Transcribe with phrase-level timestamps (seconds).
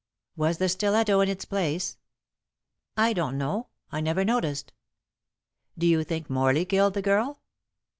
[0.35, 1.99] "Was the stiletto in its place?"
[2.97, 3.67] "I don't know.
[3.91, 4.73] I never noticed."
[5.77, 7.39] "Do you think Morley killed the girl?"